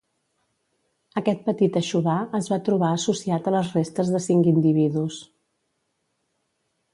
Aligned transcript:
Aquest 1.21 1.43
petit 1.49 1.77
aixovar 1.81 2.15
es 2.39 2.49
va 2.53 2.59
trobar 2.69 2.89
associat 2.95 3.51
a 3.51 3.53
les 3.57 3.69
restes 3.77 4.11
de 4.15 4.23
cinc 4.29 4.51
individus. 4.53 5.21